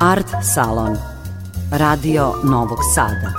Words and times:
Art 0.00 0.26
Salon. 0.54 0.96
Radio 1.70 2.34
Novog 2.44 2.78
Sada. 2.94 3.32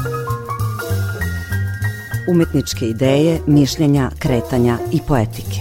Umetničke 2.27 2.85
ideje, 2.85 3.41
mišljenja, 3.47 4.09
kretanja 4.19 4.77
i 4.91 4.99
poetike. 5.07 5.59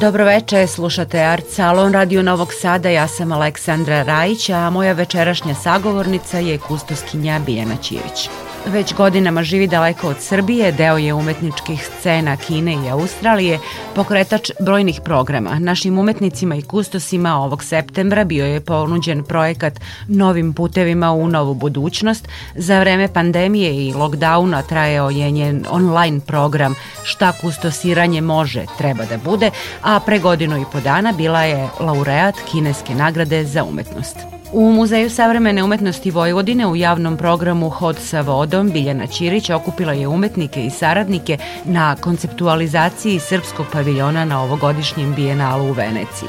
Dobroveče, 0.00 0.66
slušate 0.66 1.20
Art 1.20 1.44
Salon 1.50 1.92
Radio 1.92 2.22
Novog 2.22 2.48
Sada, 2.60 2.88
ja 2.88 3.08
sam 3.08 3.32
Aleksandra 3.32 4.02
Rajić, 4.02 4.48
a 4.48 4.70
moja 4.70 4.92
večerašnja 4.92 5.54
sagovornica 5.54 6.38
je 6.38 6.58
kustoskinja 6.58 7.40
Bijana 7.46 7.76
Ćirić. 7.76 8.28
Već 8.72 8.94
godinama 8.94 9.42
živi 9.42 9.66
daleko 9.66 10.08
od 10.08 10.16
Srbije, 10.20 10.72
deo 10.72 10.96
je 10.96 11.14
umetničkih 11.14 11.88
scena 11.98 12.36
Kine 12.36 12.72
i 12.72 12.90
Australije, 12.90 13.58
pokretač 13.94 14.50
brojnih 14.60 15.00
programa. 15.04 15.58
Našim 15.58 15.98
umetnicima 15.98 16.54
i 16.54 16.62
kustosima 16.62 17.36
ovog 17.36 17.64
septembra 17.64 18.24
bio 18.24 18.46
je 18.46 18.60
ponuđen 18.60 19.24
projekat 19.24 19.80
Novim 20.08 20.52
putevima 20.52 21.12
u 21.12 21.28
novu 21.28 21.54
budućnost. 21.54 22.28
Za 22.54 22.80
vreme 22.80 23.08
pandemije 23.12 23.88
i 23.88 23.92
lockdowna 23.92 24.62
trajao 24.68 25.10
je 25.10 25.30
njen 25.30 25.64
online 25.70 26.20
program 26.20 26.74
Šta 27.04 27.32
kustosiranje 27.32 28.20
može, 28.20 28.64
treba 28.78 29.04
da 29.04 29.18
bude, 29.18 29.50
a 29.82 30.00
pre 30.00 30.18
godinu 30.18 30.60
i 30.60 30.64
po 30.72 30.80
dana 30.80 31.12
bila 31.12 31.42
je 31.42 31.68
laureat 31.80 32.34
kineske 32.50 32.94
nagrade 32.94 33.44
za 33.44 33.64
umetnost. 33.64 34.37
U 34.52 34.72
Muzeju 34.72 35.10
savremene 35.10 35.64
umetnosti 35.64 36.10
Vojvodine 36.10 36.66
u 36.66 36.76
javnom 36.76 37.16
programu 37.16 37.68
Hod 37.68 37.98
sa 37.98 38.20
vodom 38.20 38.70
Biljana 38.70 39.06
Ćirić 39.06 39.50
okupila 39.50 39.92
je 39.92 40.08
umetnike 40.08 40.64
i 40.64 40.70
saradnike 40.70 41.38
na 41.64 41.96
konceptualizaciji 41.96 43.20
srpskog 43.20 43.66
paviljona 43.72 44.24
na 44.24 44.42
ovogodišnjem 44.42 45.14
bijenalu 45.14 45.64
u 45.64 45.72
Veneciji. 45.72 46.28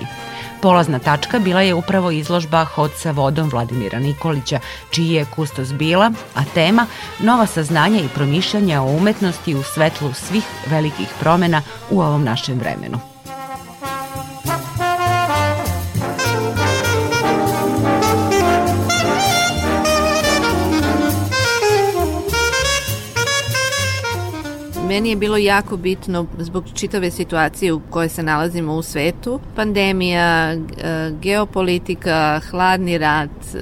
Polazna 0.62 1.00
tačka 1.00 1.40
bila 1.40 1.62
je 1.62 1.74
upravo 1.74 2.12
izložba 2.12 2.66
Hod 2.66 2.92
sa 2.98 3.12
vodom 3.12 3.50
Vladimira 3.50 4.00
Nikolića, 4.00 4.60
čiji 4.90 5.10
je 5.10 5.26
kustos 5.36 5.74
bila, 5.74 6.12
a 6.36 6.44
tema 6.54 6.86
nova 7.20 7.46
saznanja 7.46 8.00
i 8.00 8.14
promišljanja 8.16 8.82
o 8.82 8.96
umetnosti 8.98 9.56
u 9.56 9.64
svetlu 9.64 10.14
svih 10.14 10.44
velikih 10.68 11.08
promena 11.20 11.62
u 11.90 12.02
ovom 12.02 12.24
našem 12.24 12.60
vremenu. 12.60 13.19
Meni 24.90 25.10
je 25.10 25.16
bilo 25.16 25.38
jako 25.38 25.78
bitno 25.78 26.26
zbog 26.40 26.64
čitave 26.74 27.12
situacije 27.12 27.74
u 27.74 27.82
kojoj 27.90 28.10
se 28.10 28.24
nalazimo 28.24 28.74
u 28.74 28.82
svetu. 28.82 29.40
Pandemija, 29.56 30.54
e, 30.54 30.58
geopolitika, 31.22 32.42
hladni 32.50 32.98
rat, 32.98 33.30
e, 33.56 33.60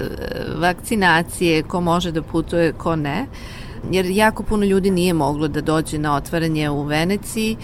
vakcinacije, 0.55 1.63
ko 1.63 1.81
može 1.81 2.11
da 2.11 2.21
putuje, 2.21 2.73
ko 2.73 2.95
ne 2.95 3.25
jer 3.91 4.05
jako 4.05 4.43
puno 4.43 4.65
ljudi 4.65 4.91
nije 4.91 5.13
moglo 5.13 5.47
da 5.47 5.61
dođe 5.61 5.97
na 5.97 6.15
otvaranje 6.15 6.69
u 6.69 6.83
Veneciji, 6.83 7.57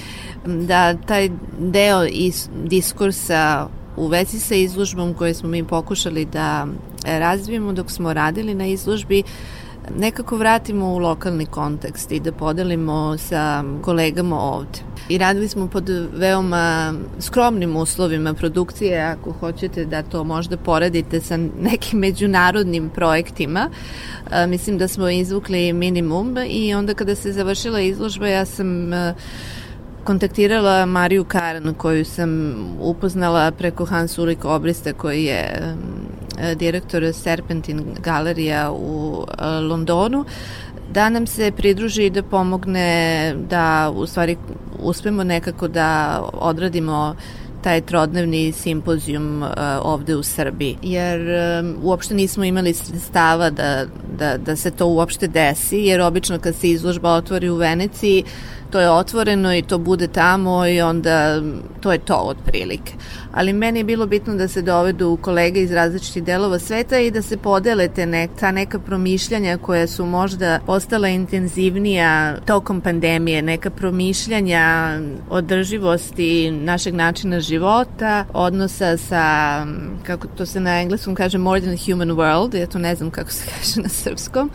da 0.45 0.97
taj 0.97 1.29
deo 1.59 2.05
iz 2.05 2.49
diskursa 2.63 3.67
u 3.97 4.07
vezi 4.07 4.39
sa 4.39 4.55
izložbom 4.55 5.13
koje 5.13 5.33
smo 5.33 5.49
mi 5.49 5.63
pokušali 5.63 6.25
da 6.25 6.67
razvijemo 7.05 7.73
dok 7.73 7.91
smo 7.91 8.13
radili 8.13 8.53
na 8.53 8.65
izložbi, 8.65 9.23
nekako 9.97 10.37
vratimo 10.37 10.93
u 10.93 10.97
lokalni 10.97 11.45
kontekst 11.45 12.11
i 12.11 12.19
da 12.19 12.31
podelimo 12.31 13.17
sa 13.17 13.63
kolegama 13.81 14.39
ovde. 14.39 14.79
I 15.09 15.17
radili 15.17 15.47
smo 15.47 15.67
pod 15.67 15.89
veoma 16.13 16.93
skromnim 17.19 17.75
uslovima 17.75 18.33
produkcije, 18.33 19.01
ako 19.01 19.31
hoćete 19.31 19.85
da 19.85 20.03
to 20.03 20.23
možda 20.23 20.57
poredite 20.57 21.21
sa 21.21 21.37
nekim 21.61 21.99
međunarodnim 21.99 22.89
projektima. 22.89 23.69
E, 24.31 24.47
mislim 24.47 24.77
da 24.77 24.87
smo 24.87 25.09
izvukli 25.09 25.73
minimum 25.73 26.37
i 26.47 26.73
onda 26.73 26.93
kada 26.93 27.15
se 27.15 27.31
završila 27.31 27.79
izložba 27.79 28.27
ja 28.27 28.45
sam 28.45 28.93
e, 28.93 29.13
kontaktirala 30.03 30.85
Mariju 30.85 31.23
Karan 31.23 31.73
koju 31.73 32.05
sam 32.05 32.55
upoznala 32.79 33.51
preko 33.51 33.85
Hans 33.85 34.17
Ulrich 34.17 34.45
Obrista 34.45 34.93
koji 34.93 35.23
je 35.23 35.75
E, 36.39 36.55
direktor 36.55 37.13
Serpentin 37.13 37.85
galerija 37.99 38.71
u 38.71 39.25
e, 39.39 39.45
Londonu, 39.45 40.25
da 40.91 41.09
nam 41.09 41.27
se 41.27 41.51
pridruži 41.51 42.05
i 42.05 42.09
da 42.09 42.23
pomogne 42.23 43.35
da 43.49 43.91
u 43.95 44.05
stvari 44.05 44.37
uspemo 44.79 45.23
nekako 45.23 45.67
da 45.67 46.19
odradimo 46.33 47.15
taj 47.63 47.81
trodnevni 47.81 48.51
simpozijum 48.51 49.43
uh, 49.43 49.49
ovde 49.81 50.15
u 50.15 50.23
Srbiji. 50.23 50.77
Jer 50.81 51.19
uopšte 51.83 52.15
nismo 52.15 52.43
imali 52.43 52.73
stava 52.73 53.49
da, 53.49 53.85
da, 54.17 54.37
da 54.37 54.55
se 54.55 54.71
to 54.71 54.87
uopšte 54.87 55.27
desi, 55.27 55.77
jer 55.77 56.01
obično 56.01 56.39
kad 56.39 56.55
se 56.55 56.69
izložba 56.69 57.13
otvori 57.13 57.49
u 57.49 57.55
Veneciji, 57.55 58.23
to 58.73 58.79
je 58.79 58.89
otvoreno 58.89 59.55
i 59.55 59.61
to 59.61 59.77
bude 59.77 60.07
tamo 60.07 60.67
i 60.67 60.81
onda 60.81 61.41
to 61.81 61.91
je 61.91 61.97
to 61.97 62.15
otprilike. 62.15 62.93
Ali 63.31 63.53
meni 63.53 63.79
je 63.79 63.83
bilo 63.83 64.05
bitno 64.05 64.35
da 64.35 64.47
se 64.47 64.61
dovedu 64.61 65.17
kolege 65.21 65.61
iz 65.61 65.71
različitih 65.71 66.23
delova 66.23 66.59
sveta 66.59 66.99
i 66.99 67.11
da 67.11 67.21
se 67.21 67.37
podele 67.37 67.87
te 67.87 68.05
nek, 68.05 68.31
ta 68.39 68.51
neka 68.51 68.79
promišljanja 68.79 69.57
koja 69.57 69.87
su 69.87 70.05
možda 70.05 70.59
postala 70.65 71.07
intenzivnija 71.07 72.39
tokom 72.45 72.81
pandemije, 72.81 73.41
neka 73.41 73.69
promišljanja 73.69 74.99
održivosti 75.29 76.51
našeg 76.51 76.93
načina 76.93 77.39
života, 77.39 78.25
odnosa 78.33 78.97
sa, 78.97 79.65
kako 80.03 80.27
to 80.27 80.45
se 80.45 80.59
na 80.59 80.81
engleskom 80.81 81.15
kaže, 81.15 81.37
more 81.37 81.61
than 81.61 81.77
human 81.77 82.09
world, 82.09 82.59
ja 82.59 82.67
to 82.67 82.79
ne 82.79 82.95
znam 82.95 83.11
kako 83.11 83.31
se 83.31 83.45
kaže 83.53 83.81
na 83.81 83.89
srpskom, 83.89 84.49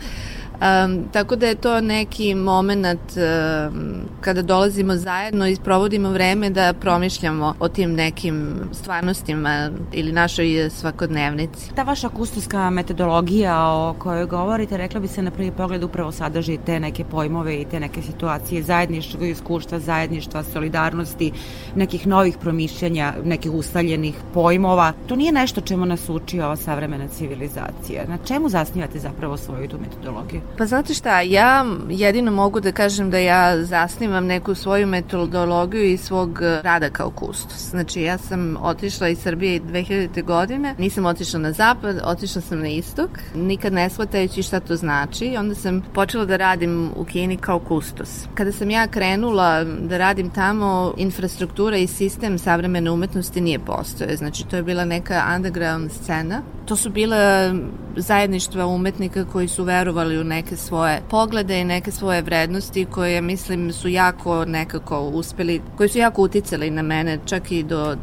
Um, 0.59 1.03
tako 1.11 1.35
da 1.35 1.47
je 1.47 1.55
to 1.55 1.81
neki 1.81 2.35
moment 2.35 3.17
um, 3.17 4.01
kada 4.21 4.41
dolazimo 4.41 4.95
zajedno 4.95 5.47
i 5.47 5.57
provodimo 5.63 6.09
vreme 6.09 6.49
da 6.49 6.73
promišljamo 6.73 7.53
o 7.59 7.69
tim 7.69 7.93
nekim 7.93 8.55
stvarnostima 8.71 9.69
ili 9.91 10.11
našoj 10.11 10.69
svakodnevnici. 10.69 11.73
Ta 11.75 11.83
vaša 11.83 12.09
kustoska 12.09 12.69
metodologija 12.69 13.67
o 13.67 13.95
kojoj 13.99 14.25
govorite, 14.25 14.77
rekla 14.77 14.99
bi 14.99 15.07
se 15.07 15.21
na 15.21 15.31
prvi 15.31 15.51
pogled 15.51 15.83
upravo 15.83 16.11
sadrži 16.11 16.57
te 16.65 16.79
neke 16.79 17.03
pojmove 17.03 17.61
i 17.61 17.65
te 17.65 17.79
neke 17.79 18.01
situacije 18.01 18.63
zajedništva, 18.63 19.27
iskustva, 19.27 19.79
zajedništva, 19.79 20.43
solidarnosti, 20.43 21.31
nekih 21.75 22.07
novih 22.07 22.37
promišljanja, 22.37 23.13
nekih 23.23 23.51
ustaljenih 23.51 24.15
pojmova. 24.33 24.93
To 25.07 25.15
nije 25.15 25.31
nešto 25.31 25.61
čemu 25.61 25.85
nas 25.85 26.09
uči 26.09 26.41
ova 26.41 26.55
savremena 26.55 27.07
civilizacija. 27.07 28.03
Na 28.07 28.17
čemu 28.17 28.49
zasnivate 28.49 28.99
zapravo 28.99 29.37
svoju 29.37 29.67
tu 29.67 29.77
metodologiju? 29.79 30.41
Pa 30.57 30.65
znate 30.65 30.93
šta, 30.93 31.21
ja 31.21 31.65
jedino 31.89 32.31
mogu 32.31 32.59
da 32.59 32.71
kažem 32.71 33.09
da 33.09 33.17
ja 33.17 33.63
zasnivam 33.63 34.25
neku 34.25 34.55
svoju 34.55 34.87
metodologiju 34.87 35.83
i 35.85 35.97
svog 35.97 36.41
rada 36.41 36.89
kao 36.89 37.09
kustos. 37.09 37.69
Znači 37.69 38.01
ja 38.01 38.17
sam 38.17 38.57
otišla 38.61 39.07
iz 39.07 39.19
Srbije 39.19 39.61
2000. 39.61 40.23
godine, 40.23 40.75
nisam 40.77 41.05
otišla 41.05 41.39
na 41.39 41.51
zapad, 41.51 42.01
otišla 42.03 42.41
sam 42.41 42.59
na 42.59 42.67
istok, 42.67 43.09
nikad 43.35 43.73
ne 43.73 43.89
shvatajući 43.89 44.43
šta 44.43 44.59
to 44.59 44.75
znači. 44.75 45.35
Onda 45.39 45.55
sam 45.55 45.81
počela 45.93 46.25
da 46.25 46.37
radim 46.37 46.91
u 46.95 47.05
Kini 47.05 47.37
kao 47.37 47.59
kustos. 47.59 48.27
Kada 48.33 48.51
sam 48.51 48.69
ja 48.69 48.87
krenula 48.87 49.63
da 49.63 49.97
radim 49.97 50.29
tamo, 50.29 50.93
infrastruktura 50.97 51.77
i 51.77 51.87
sistem 51.87 52.39
savremene 52.39 52.91
umetnosti 52.91 53.41
nije 53.41 53.59
postoje. 53.59 54.15
Znači 54.15 54.47
to 54.47 54.55
je 54.55 54.63
bila 54.63 54.85
neka 54.85 55.23
underground 55.35 55.91
scena. 55.91 56.41
To 56.69 56.75
su 56.75 56.89
bile 56.89 57.53
zajedništva 57.95 58.65
umetnika 58.65 59.25
koji 59.25 59.47
su 59.47 59.63
verovali 59.63 60.19
u 60.19 60.23
neke 60.23 60.55
svoje 60.55 61.01
poglede 61.09 61.61
i 61.61 61.63
neke 61.63 61.91
svoje 61.91 62.21
vrednosti 62.21 62.85
koje 62.85 63.21
mislim 63.21 63.73
su 63.73 63.87
jako 63.87 64.45
nekako 64.45 65.01
uspeli, 65.01 65.61
koji 65.77 65.89
su 65.89 65.97
jako 65.97 66.21
uticali 66.21 66.69
na 66.69 66.81
mene 66.81 67.19
čak 67.25 67.51
i 67.51 67.63
do 67.63 67.95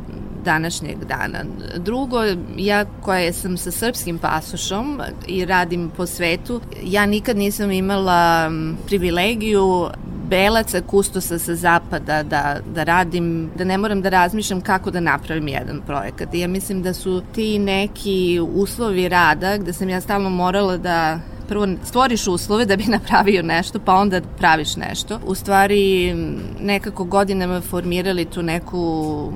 današnjeg 0.45 1.05
dana. 1.05 1.45
Drugo, 1.77 2.19
ja 2.57 2.85
koja 3.01 3.33
sam 3.33 3.57
sa 3.57 3.71
srpskim 3.71 4.19
pasošom 4.19 5.01
i 5.27 5.45
radim 5.45 5.91
po 5.97 6.07
svetu, 6.07 6.61
ja 6.83 7.07
nikad 7.07 7.37
nisam 7.37 7.71
imala 7.71 8.51
privilegiju 8.87 9.89
belaca 10.29 10.81
kustosa 10.83 11.39
sa 11.39 11.55
zapada 11.55 12.23
da, 12.23 12.59
da 12.75 12.85
radim, 12.85 13.51
da 13.57 13.65
ne 13.65 13.79
moram 13.79 14.03
da 14.03 14.09
razmišljam 14.09 14.61
kako 14.61 14.91
da 14.91 15.01
napravim 15.01 15.49
jedan 15.49 15.81
projekat. 15.87 16.35
I 16.35 16.41
ja 16.41 16.49
mislim 16.49 16.83
da 16.83 16.95
su 16.95 17.23
ti 17.35 17.59
neki 17.59 18.41
uslovi 18.55 19.09
rada 19.09 19.57
gde 19.57 19.73
sam 19.73 19.89
ja 19.89 20.01
stalno 20.01 20.31
morala 20.31 20.77
da 20.77 21.21
prvo 21.49 21.67
stvoriš 21.85 22.27
uslove 22.27 22.65
da 22.65 22.77
bi 22.77 22.85
napravio 22.99 23.43
nešto, 23.43 23.79
pa 23.79 23.95
onda 23.95 24.21
praviš 24.39 24.77
nešto. 24.77 25.21
U 25.27 25.35
stvari 25.35 26.15
nekako 26.61 27.05
godinama 27.05 27.61
formirali 27.61 28.25
tu 28.25 28.43
neku 28.43 28.79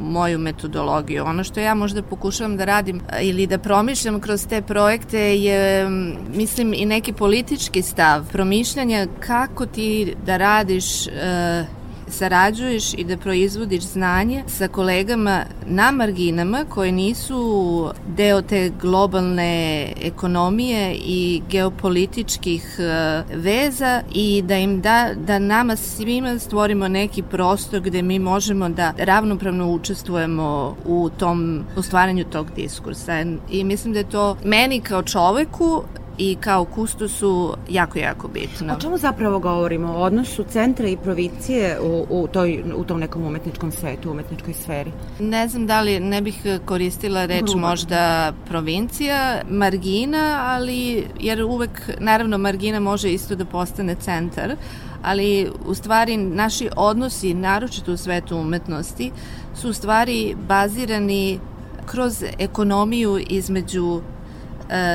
moju 0.03 0.39
metodologiju. 0.39 1.25
Ono 1.25 1.45
što 1.45 1.61
ja 1.61 1.75
možda 1.75 2.03
pokušavam 2.03 2.57
da 2.57 2.65
radim 2.65 3.01
ili 3.21 3.47
da 3.47 3.59
promišljam 3.59 4.21
kroz 4.21 4.47
te 4.47 4.63
projekte 4.63 5.39
je, 5.39 5.89
mislim, 6.35 6.75
i 6.75 6.87
neki 6.87 7.13
politički 7.13 7.83
stav, 7.83 8.29
promišljanja 8.33 9.07
kako 9.21 9.67
ti 9.67 10.15
da 10.27 10.37
radiš 10.37 11.07
uh, 11.07 11.80
sarađuješ 12.11 12.95
i 12.95 13.05
da 13.05 13.17
proizvodiš 13.17 13.83
znanje 13.83 14.45
sa 14.47 14.69
kolegama 14.69 15.45
na 15.67 15.91
marginama 15.91 16.65
koje 16.69 16.93
nisu 16.93 17.91
deo 18.17 18.43
te 18.43 18.73
globalne 18.81 19.93
ekonomije 20.03 20.95
i 20.95 21.43
geopolitičkih 21.51 22.77
e, 22.79 23.23
veza 23.35 24.03
i 24.15 24.43
da 24.43 24.57
im 24.57 24.81
da, 24.81 25.11
da 25.27 25.39
nama 25.39 25.77
svima 25.77 26.39
stvorimo 26.39 26.89
neki 26.89 27.23
prostor 27.23 27.81
gde 27.81 28.03
mi 28.03 28.19
možemo 28.19 28.69
da 28.69 28.93
ravnopravno 28.99 29.71
učestvujemo 29.71 30.77
u 30.87 31.11
tom, 31.19 31.65
u 31.77 31.83
stvaranju 31.83 32.25
tog 32.25 32.47
diskursa. 32.57 33.25
I 33.51 33.65
mislim 33.65 33.93
da 33.93 33.99
je 33.99 34.11
to 34.11 34.37
meni 34.45 34.81
kao 34.81 35.03
čoveku 35.03 35.83
i 36.21 36.37
kao 36.41 36.65
kustosu 36.65 37.55
jako, 37.69 37.99
jako 37.99 38.29
bitno. 38.29 38.75
O 38.75 38.81
čemu 38.81 38.99
zapravo 38.99 39.39
govorimo? 39.39 39.93
O 39.93 40.01
odnosu 40.01 40.45
centra 40.45 40.89
i 40.89 40.97
provincije 40.97 41.81
u, 41.81 42.07
u, 42.11 42.29
toj, 42.29 42.63
u 42.77 42.85
tom 42.85 43.01
nekom 43.01 43.23
umetničkom 43.23 43.73
svetu, 43.73 44.11
umetničkoj 44.11 44.55
sferi? 44.55 44.93
Ne 45.21 45.49
znam 45.49 45.67
da 45.67 45.81
li 45.81 46.01
ne 46.01 46.21
bih 46.23 46.43
koristila 46.65 47.27
reč 47.27 47.45
Gruba. 47.45 47.69
možda 47.69 48.33
provincija, 48.49 49.43
margina, 49.51 50.41
ali 50.43 51.07
jer 51.21 51.43
uvek, 51.43 51.91
naravno, 51.99 52.39
margina 52.39 52.81
može 52.81 53.13
isto 53.13 53.35
da 53.35 53.45
postane 53.45 53.95
centar, 53.95 54.57
ali 55.03 55.51
u 55.67 55.75
stvari 55.75 56.17
naši 56.17 56.69
odnosi, 56.77 57.35
naročito 57.35 57.93
u 57.93 57.97
svetu 57.97 58.37
umetnosti, 58.37 59.11
su 59.55 59.71
u 59.71 59.73
stvari 59.73 60.37
bazirani 60.49 61.41
kroz 61.87 62.25
ekonomiju 62.39 63.19
između 63.29 64.01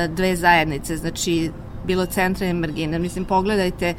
dve 0.08 0.36
zajednice, 0.36 0.96
znači 0.96 1.50
bilo 1.86 2.06
centra 2.06 2.46
i 2.46 2.52
margina. 2.52 2.98
Mislim, 2.98 3.24
pogledajte 3.24 3.94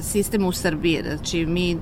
sistem 0.00 0.44
u 0.44 0.52
Srbiji, 0.52 1.02
znači 1.06 1.46
mi 1.46 1.76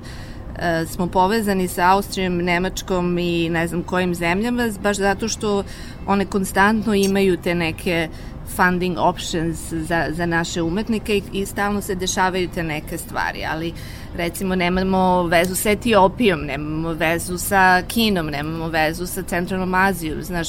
e, 0.59 0.85
smo 0.85 1.07
povezani 1.07 1.67
sa 1.67 1.91
Austrijom, 1.91 2.37
Nemačkom 2.37 3.17
i 3.17 3.49
ne 3.49 3.67
znam 3.67 3.83
kojim 3.83 4.15
zemljama, 4.15 4.69
baš 4.81 4.97
zato 4.97 5.27
što 5.27 5.63
one 6.07 6.25
konstantno 6.25 6.93
imaju 6.93 7.37
te 7.37 7.55
neke 7.55 8.09
funding 8.47 8.97
options 8.97 9.73
za, 9.73 10.07
za 10.11 10.25
naše 10.25 10.61
umetnike 10.61 11.17
i, 11.17 11.23
i 11.33 11.45
stalno 11.45 11.81
se 11.81 11.95
dešavaju 11.95 12.49
te 12.55 12.63
neke 12.63 12.97
stvari, 12.97 13.45
ali 13.51 13.73
recimo 14.15 14.55
nemamo 14.55 15.23
vezu 15.23 15.55
sa 15.55 15.71
Etiopijom, 15.71 16.41
nemamo 16.41 16.93
vezu 16.93 17.37
sa 17.37 17.81
Kinom, 17.87 18.27
nemamo 18.27 18.67
vezu 18.67 19.07
sa 19.07 19.23
Centralnom 19.23 19.73
Azijom, 19.73 20.23
znaš, 20.23 20.47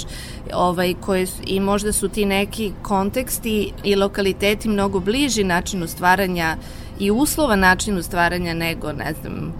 ovaj, 0.54 0.94
koje, 1.00 1.26
i 1.46 1.60
možda 1.60 1.92
su 1.92 2.08
ti 2.08 2.24
neki 2.24 2.72
konteksti 2.82 3.72
i 3.84 3.96
lokaliteti 3.96 4.68
mnogo 4.68 5.00
bliži 5.00 5.44
načinu 5.44 5.86
stvaranja 5.86 6.56
i 6.98 7.10
uslova 7.10 7.56
načinu 7.56 8.02
stvaranja 8.02 8.54
nego, 8.54 8.92
ne 8.92 9.14
znam, 9.20 9.52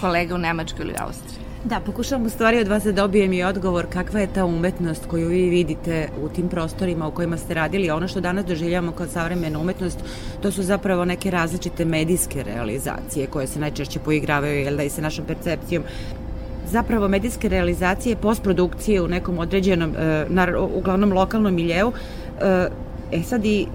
kolega 0.00 0.34
u 0.34 0.38
Nemačkoj 0.38 0.84
ili 0.84 0.94
Austriji. 0.98 1.51
Da, 1.64 1.80
pokušavam 1.80 2.26
u 2.26 2.30
stvari 2.30 2.58
od 2.58 2.68
vas 2.68 2.84
da 2.84 2.92
dobijem 2.92 3.32
i 3.32 3.42
odgovor 3.42 3.86
kakva 3.90 4.20
je 4.20 4.26
ta 4.34 4.44
umetnost 4.44 5.06
koju 5.06 5.28
vi 5.28 5.48
vidite 5.48 6.08
u 6.24 6.28
tim 6.28 6.48
prostorima 6.48 7.08
u 7.08 7.10
kojima 7.10 7.36
ste 7.36 7.54
radili. 7.54 7.90
Ono 7.90 8.08
što 8.08 8.20
danas 8.20 8.46
doživljamo 8.46 8.92
kao 8.92 9.06
savremena 9.06 9.58
umetnost, 9.58 9.98
to 10.40 10.50
su 10.50 10.62
zapravo 10.62 11.04
neke 11.04 11.30
različite 11.30 11.84
medijske 11.84 12.42
realizacije 12.42 13.26
koje 13.26 13.46
se 13.46 13.60
najčešće 13.60 13.98
poigravaju 13.98 14.60
jel 14.60 14.76
da 14.76 14.82
i 14.82 14.90
sa 14.90 15.02
našom 15.02 15.24
percepcijom 15.24 15.82
zapravo 16.66 17.08
medijske 17.08 17.48
realizacije, 17.48 18.16
postprodukcije 18.16 19.02
u 19.02 19.08
nekom 19.08 19.38
određenom, 19.38 19.94
e, 19.96 20.26
uglavnom 20.74 21.12
lokalnom 21.12 21.54
miljeu, 21.54 21.92
e, 22.40 22.68
e 23.12 23.22
sad 23.22 23.44
i 23.44 23.66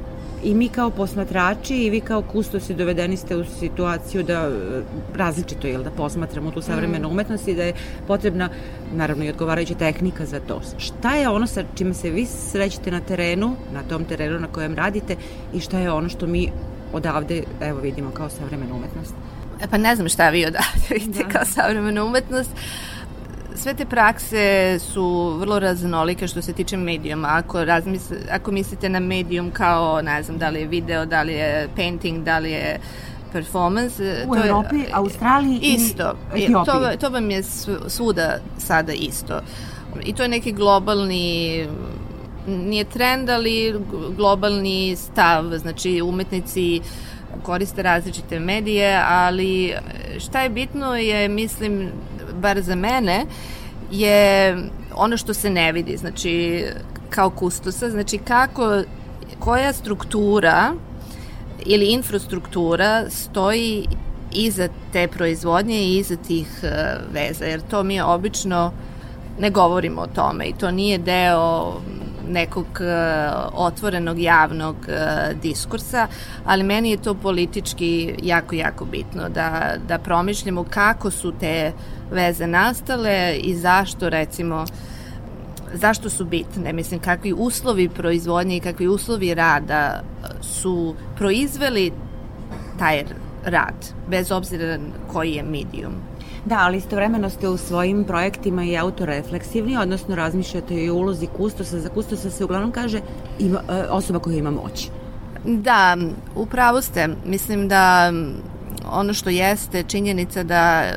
i 0.47 0.53
mi 0.53 0.69
kao 0.69 0.89
posmatrači 0.89 1.75
i 1.75 1.89
vi 1.89 2.01
kao 2.01 2.21
kustosi 2.21 2.73
dovedeni 2.73 3.17
ste 3.17 3.35
u 3.35 3.45
situaciju 3.59 4.23
da 4.23 4.33
e, 4.33 4.81
različito 5.15 5.67
je 5.67 5.77
da 5.77 5.91
posmatramo 5.91 6.51
tu 6.51 6.61
savremenu 6.61 7.07
mm. 7.07 7.11
umetnost 7.11 7.47
i 7.47 7.55
da 7.55 7.63
je 7.63 7.73
potrebna 8.07 8.49
naravno 8.93 9.25
i 9.25 9.29
odgovarajuća 9.29 9.75
tehnika 9.75 10.25
za 10.25 10.39
to. 10.39 10.61
Šta 10.77 11.15
je 11.15 11.29
ono 11.29 11.47
sa 11.47 11.63
čime 11.75 11.93
se 11.93 12.09
vi 12.09 12.25
srećete 12.25 12.91
na 12.91 12.99
terenu, 12.99 13.55
na 13.73 13.83
tom 13.83 14.05
terenu 14.05 14.39
na 14.39 14.47
kojem 14.47 14.75
radite 14.75 15.15
i 15.53 15.59
šta 15.59 15.79
je 15.79 15.91
ono 15.91 16.09
što 16.09 16.27
mi 16.27 16.51
odavde 16.93 17.43
evo 17.61 17.79
vidimo 17.79 18.11
kao 18.11 18.29
savremenu 18.29 18.75
umetnost? 18.75 19.13
E 19.61 19.67
pa 19.67 19.77
ne 19.77 19.95
znam 19.95 20.09
šta 20.09 20.29
vi 20.29 20.45
odavde 20.45 20.87
vidite 20.89 21.23
da. 21.23 21.29
kao 21.29 21.45
savremenu 21.45 22.05
umetnost. 22.05 22.51
Uh, 22.51 22.96
sve 23.57 23.73
te 23.73 23.85
prakse 23.85 24.77
su 24.79 25.35
vrlo 25.39 25.59
raznolike 25.59 26.27
što 26.27 26.41
se 26.41 26.53
tiče 26.53 26.77
medijuma. 26.77 27.27
Ako, 27.31 27.65
razmis, 27.65 28.11
ako 28.31 28.51
mislite 28.51 28.89
na 28.89 28.99
medijum 28.99 29.51
kao, 29.51 30.01
ne 30.01 30.23
znam, 30.23 30.37
da 30.37 30.49
li 30.49 30.59
je 30.59 30.67
video, 30.67 31.05
da 31.05 31.23
li 31.23 31.33
je 31.33 31.69
painting, 31.75 32.23
da 32.23 32.39
li 32.39 32.51
je 32.51 32.79
performance. 33.31 34.25
U 34.27 34.35
to 34.35 34.47
Europi, 34.47 34.77
je, 34.77 34.89
Australiji 34.93 35.59
isto, 35.61 36.17
i 36.35 36.43
Etiopiji. 36.43 36.65
To, 36.65 36.97
to 36.99 37.09
vam 37.09 37.31
je 37.31 37.43
svuda 37.87 38.39
sada 38.57 38.93
isto. 38.93 39.41
I 40.03 40.13
to 40.13 40.23
je 40.23 40.29
neki 40.29 40.51
globalni 40.51 41.67
nije 42.47 42.83
trend, 42.83 43.29
ali 43.29 43.75
globalni 44.17 44.95
stav, 44.95 45.43
znači 45.57 46.01
umetnici 46.01 46.81
koriste 47.43 47.81
različite 47.81 48.39
medije, 48.39 49.01
ali 49.07 49.73
šta 50.19 50.41
je 50.41 50.49
bitno 50.49 50.95
je, 50.95 51.29
mislim, 51.29 51.91
bar 52.37 52.61
za 52.61 52.75
mene, 52.75 53.25
je 53.91 54.57
ono 54.95 55.17
što 55.17 55.33
se 55.33 55.49
ne 55.49 55.71
vidi, 55.71 55.97
znači 55.97 56.65
kao 57.09 57.29
kustosa, 57.29 57.89
znači 57.89 58.17
kako, 58.17 58.81
koja 59.39 59.73
struktura 59.73 60.73
ili 61.65 61.85
infrastruktura 61.85 63.09
stoji 63.09 63.87
iza 64.33 64.67
te 64.93 65.07
proizvodnje 65.07 65.79
i 65.79 65.97
iza 65.97 66.15
tih 66.15 66.47
uh, 66.63 66.69
veza, 67.13 67.45
jer 67.45 67.61
to 67.61 67.83
mi 67.83 68.01
obično 68.01 68.71
ne 69.39 69.49
govorimo 69.49 70.01
o 70.01 70.07
tome 70.07 70.45
i 70.45 70.53
to 70.53 70.71
nije 70.71 70.97
deo 70.97 71.73
nekog 72.27 72.65
uh, 72.65 72.87
otvorenog 73.53 74.19
javnog 74.19 74.75
uh, 74.75 75.41
diskursa, 75.41 76.07
ali 76.45 76.63
meni 76.63 76.91
je 76.91 76.97
to 76.97 77.13
politički 77.13 78.15
jako, 78.23 78.55
jako 78.55 78.85
bitno 78.85 79.29
da, 79.29 79.75
da 79.87 79.97
promišljamo 79.97 80.63
kako 80.63 81.11
su 81.11 81.33
te 81.39 81.71
veze 82.11 82.47
nastale 82.47 83.37
i 83.43 83.55
zašto 83.55 84.09
recimo 84.09 84.65
zašto 85.73 86.09
su 86.09 86.25
bitne, 86.25 86.73
mislim 86.73 86.99
kakvi 86.99 87.33
uslovi 87.33 87.89
proizvodnje 87.89 88.57
i 88.57 88.59
kakvi 88.59 88.87
uslovi 88.87 89.33
rada 89.33 90.01
su 90.41 90.95
proizveli 91.15 91.91
taj 92.79 93.03
rad, 93.45 93.93
bez 94.09 94.31
obzira 94.31 94.77
koji 95.07 95.31
je 95.31 95.43
medium. 95.43 95.93
Da, 96.47 96.59
ali 96.59 96.77
istovremeno 96.77 97.29
ste 97.29 97.49
u 97.49 97.57
svojim 97.57 98.03
projektima 98.03 98.63
i 98.63 98.77
autorefleksivni, 98.77 99.77
odnosno 99.77 100.15
razmišljate 100.15 100.75
i 100.75 100.89
o 100.89 100.95
ulozi 100.95 101.27
kustosa. 101.37 101.79
Za 101.79 101.89
kustosa 101.89 102.29
se 102.29 102.43
uglavnom 102.43 102.71
kaže 102.71 103.01
ima, 103.39 103.59
e, 103.69 103.83
osoba 103.89 104.19
koja 104.19 104.37
ima 104.37 104.51
moć. 104.51 104.89
Da, 105.45 105.97
upravo 106.35 106.81
ste. 106.81 107.09
Mislim 107.25 107.67
da 107.67 108.11
ono 108.91 109.13
što 109.13 109.29
jeste 109.29 109.83
činjenica 109.83 110.43
da 110.43 110.83
e, 110.83 110.95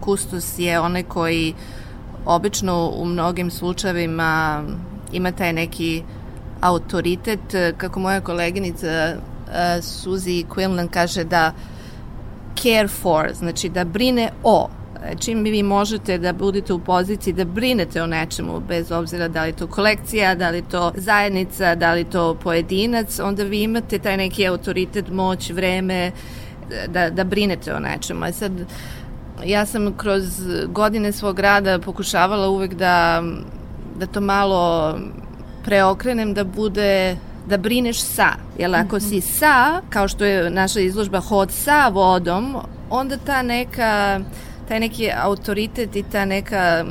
kustos 0.00 0.58
je 0.58 0.80
onaj 0.80 1.02
koji 1.02 1.54
obično 2.26 2.92
u 2.96 3.04
mnogim 3.04 3.50
slučajevima 3.50 4.62
ima 5.12 5.32
taj 5.32 5.52
neki 5.52 6.02
autoritet, 6.60 7.40
kako 7.76 8.00
moja 8.00 8.20
koleginica 8.20 8.86
uh, 9.16 9.52
Suzy 9.80 10.46
Quinlan 10.46 10.88
kaže 10.88 11.24
da 11.24 11.52
care 12.62 12.88
for, 12.88 13.30
znači 13.34 13.68
da 13.68 13.84
brine 13.84 14.30
o 14.42 14.68
čim 15.20 15.44
vi 15.44 15.62
možete 15.62 16.18
da 16.18 16.32
budete 16.32 16.72
u 16.72 16.78
poziciji 16.78 17.32
da 17.32 17.44
brinete 17.44 18.02
o 18.02 18.06
nečemu, 18.06 18.60
bez 18.60 18.90
obzira 18.92 19.28
da 19.28 19.44
li 19.44 19.52
to 19.52 19.66
kolekcija, 19.66 20.34
da 20.34 20.50
li 20.50 20.62
to 20.62 20.92
zajednica, 20.96 21.74
da 21.74 21.92
li 21.92 22.04
to 22.04 22.34
pojedinac, 22.34 23.18
onda 23.18 23.42
vi 23.42 23.62
imate 23.62 23.98
taj 23.98 24.16
neki 24.16 24.46
autoritet, 24.46 25.08
moć, 25.10 25.50
vreme 25.50 26.12
da, 26.88 27.10
da 27.10 27.24
brinete 27.24 27.74
o 27.74 27.78
nečemu. 27.78 28.24
A 28.24 28.32
sad, 28.32 28.52
ja 29.44 29.66
sam 29.66 29.94
kroz 29.96 30.24
godine 30.66 31.12
svog 31.12 31.38
rada 31.38 31.78
pokušavala 31.78 32.48
uvek 32.48 32.74
da, 32.74 33.22
da 33.98 34.06
to 34.06 34.20
malo 34.20 34.94
preokrenem 35.64 36.34
da 36.34 36.44
bude 36.44 37.16
da 37.48 37.56
brineš 37.56 38.00
sa. 38.00 38.32
Jer 38.58 38.74
ako 38.74 39.00
si 39.00 39.20
sa, 39.20 39.80
kao 39.90 40.08
što 40.08 40.24
je 40.24 40.50
naša 40.50 40.80
izložba 40.80 41.20
hod 41.20 41.52
sa 41.52 41.88
vodom, 41.88 42.56
onda 42.90 43.16
ta 43.16 43.42
neka, 43.42 44.20
taj 44.68 44.80
neki 44.80 45.10
autoritet 45.22 45.96
i 45.96 46.02
ta 46.02 46.24
neka 46.24 46.84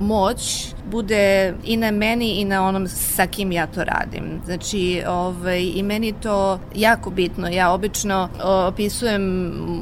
moć 0.00 0.74
bude 0.90 1.54
i 1.64 1.76
na 1.76 1.90
meni 1.90 2.40
i 2.40 2.44
na 2.44 2.66
onom 2.66 2.88
sa 2.88 3.26
kim 3.26 3.52
ja 3.52 3.66
to 3.66 3.84
radim. 3.84 4.40
Znači, 4.44 5.02
ovaj, 5.08 5.62
i 5.74 5.82
meni 5.82 6.06
je 6.06 6.20
to 6.20 6.58
jako 6.74 7.10
bitno. 7.10 7.48
Ja 7.48 7.72
obično 7.72 8.28
opisujem 8.42 9.22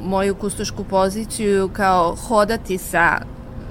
moju 0.04 0.34
kustošku 0.34 0.84
poziciju 0.84 1.70
kao 1.72 2.16
hodati 2.16 2.78
sa 2.78 3.20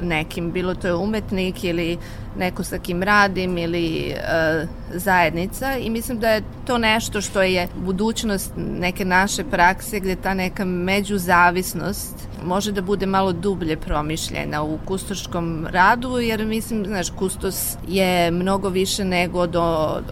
nekim, 0.01 0.51
bilo 0.51 0.75
to 0.75 0.87
je 0.87 0.95
umetnik 0.95 1.63
ili 1.63 1.97
neko 2.37 2.63
sa 2.63 2.77
kim 2.77 3.03
radim 3.03 3.57
ili 3.57 4.13
uh, 4.13 4.69
zajednica 4.93 5.77
i 5.77 5.89
mislim 5.89 6.19
da 6.19 6.29
je 6.29 6.43
to 6.65 6.77
nešto 6.77 7.21
što 7.21 7.41
je 7.41 7.67
budućnost 7.75 8.51
neke 8.57 9.05
naše 9.05 9.43
prakse 9.43 9.99
gde 9.99 10.15
ta 10.15 10.33
neka 10.33 10.65
međuzavisnost 10.65 12.31
može 12.45 12.71
da 12.71 12.81
bude 12.81 13.05
malo 13.05 13.31
dublje 13.31 13.77
promišljena 13.77 14.63
u 14.63 14.79
kustoškom 14.85 15.67
radu, 15.71 16.19
jer 16.19 16.45
mislim, 16.45 16.85
znaš, 16.85 17.09
kustos 17.09 17.77
je 17.87 18.31
mnogo 18.31 18.69
više 18.69 19.05
nego 19.05 19.39
od, 19.39 19.55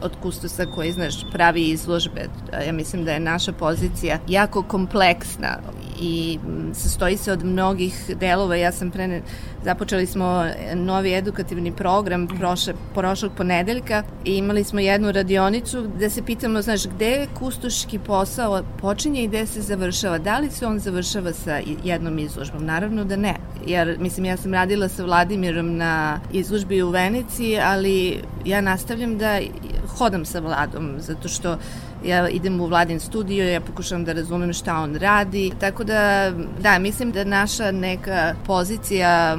od 0.02 0.12
kustosa 0.22 0.66
koji, 0.66 0.92
znaš, 0.92 1.32
pravi 1.32 1.62
izložbe. 1.62 2.28
Ja 2.66 2.74
mislim 2.74 3.06
da 3.06 3.12
je 3.12 3.20
naša 3.20 3.52
pozicija 3.52 4.20
jako 4.28 4.64
kompleksna 4.64 5.60
i 6.02 6.40
sastoji 6.74 7.18
se 7.18 7.32
od 7.32 7.46
mnogih 7.46 8.12
delova. 8.20 8.56
Ja 8.56 8.72
sam 8.72 8.92
pre 8.92 9.22
započeli 9.64 10.06
smo 10.06 10.46
novi 10.76 11.14
edukativni 11.14 11.72
program 11.72 12.09
prošle, 12.40 12.74
prošlog 12.94 13.32
ponedeljka 13.38 14.04
i 14.26 14.36
imali 14.38 14.64
smo 14.64 14.80
jednu 14.80 15.12
radionicu 15.12 15.86
gde 15.96 16.10
se 16.10 16.22
pitamo, 16.26 16.62
znaš, 16.62 16.88
gde 16.88 17.28
kustoški 17.34 18.00
posao 18.00 18.62
počinje 18.82 19.24
i 19.24 19.28
gde 19.28 19.46
se 19.46 19.62
završava. 19.62 20.18
Da 20.18 20.40
li 20.40 20.52
se 20.52 20.68
on 20.68 20.80
završava 20.80 21.34
sa 21.34 21.60
jednom 21.84 22.20
izložbom? 22.20 22.66
Naravno 22.66 23.04
da 23.04 23.16
ne. 23.16 23.36
Jer, 23.68 23.98
mislim, 24.00 24.26
ja 24.26 24.38
sam 24.38 24.54
radila 24.54 24.88
sa 24.90 25.04
Vladimirom 25.04 25.78
na 25.78 26.20
izložbi 26.34 26.84
u 26.84 26.90
Veneciji, 26.90 27.60
ali 27.60 28.22
ja 28.46 28.62
nastavljam 28.62 29.18
da 29.18 29.40
hodam 29.98 30.26
sa 30.26 30.40
Vladom, 30.40 30.96
zato 31.00 31.28
što 31.28 31.58
ja 32.06 32.30
idem 32.30 32.62
u 32.62 32.66
Vladin 32.66 33.00
studio, 33.00 33.50
ja 33.50 33.62
pokušavam 33.62 34.06
da 34.06 34.14
razumem 34.14 34.54
šta 34.54 34.78
on 34.78 34.96
radi, 34.96 35.52
tako 35.60 35.84
da, 35.84 36.32
da, 36.62 36.80
mislim 36.80 37.12
da 37.12 37.24
naša 37.24 37.72
neka 37.72 38.36
pozicija 38.46 39.38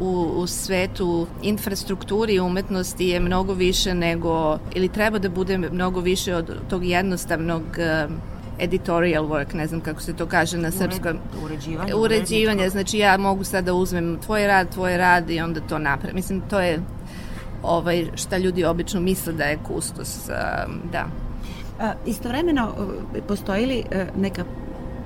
u, 0.00 0.32
u 0.36 0.46
svetu 0.46 1.26
infrastrukturi 1.42 2.34
i 2.34 2.40
umetnosti 2.40 3.06
je 3.06 3.20
mnogo 3.20 3.54
više 3.54 3.94
nego, 3.94 4.58
ili 4.74 4.88
treba 4.88 5.18
da 5.18 5.28
bude 5.28 5.58
mnogo 5.58 6.00
više 6.00 6.34
od 6.34 6.52
tog 6.68 6.84
jednostavnog 6.84 7.62
uh, 7.62 8.12
editorial 8.58 9.24
work, 9.24 9.54
ne 9.54 9.66
znam 9.66 9.80
kako 9.80 10.00
se 10.00 10.16
to 10.16 10.26
kaže 10.26 10.58
na 10.58 10.70
srpskom. 10.70 11.18
Uređivanje. 11.44 11.94
Uređivanje, 11.94 12.68
znači 12.68 12.98
ja 12.98 13.16
mogu 13.16 13.44
sad 13.44 13.64
da 13.64 13.74
uzmem 13.74 14.18
tvoj 14.24 14.46
rad, 14.46 14.74
tvoj 14.74 14.96
rad 14.96 15.30
i 15.30 15.40
onda 15.40 15.60
to 15.60 15.78
napravim. 15.78 16.16
Mislim, 16.16 16.42
to 16.50 16.60
je 16.60 16.80
ovaj, 17.62 18.06
šta 18.14 18.38
ljudi 18.38 18.64
obično 18.64 19.00
misle 19.00 19.32
da 19.32 19.44
je 19.44 19.58
kustos, 19.66 20.28
da. 20.92 21.06
A, 21.80 21.92
istovremeno, 22.06 22.74
postoji 23.28 23.66
li 23.66 23.84
neka 24.16 24.44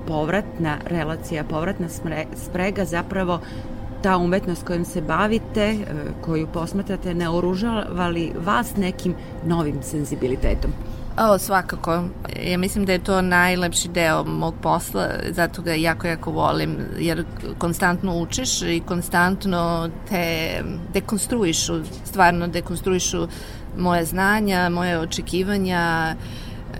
povratna 0.06 0.76
relacija, 0.86 1.44
povratna 1.44 1.86
sprega 2.36 2.84
zapravo 2.84 3.40
ta 4.02 4.16
umetnost 4.16 4.66
kojom 4.66 4.84
se 4.84 5.00
bavite, 5.00 5.60
e, 5.60 5.76
koju 6.20 6.46
posmatrate, 6.46 7.14
ne 7.14 7.28
oružava 7.28 8.08
li 8.08 8.32
vas 8.44 8.76
nekim 8.76 9.14
novim 9.46 9.82
senzibilitetom? 9.82 10.70
O, 11.18 11.38
svakako. 11.38 12.02
Ja 12.42 12.58
mislim 12.58 12.84
da 12.84 12.92
je 12.92 13.04
to 13.04 13.22
najlepši 13.22 13.88
deo 13.88 14.24
mog 14.24 14.54
posla, 14.62 15.08
zato 15.30 15.62
ga 15.62 15.74
jako, 15.74 16.06
jako 16.06 16.30
volim, 16.30 16.76
jer 16.98 17.24
konstantno 17.58 18.18
učiš 18.18 18.62
i 18.62 18.82
konstantno 18.86 19.90
te 20.08 20.52
dekonstruišu, 20.92 21.80
stvarno 22.04 22.46
dekonstruišu 22.46 23.28
moje 23.78 24.04
znanja, 24.04 24.68
moje 24.68 24.98
očekivanja, 24.98 26.14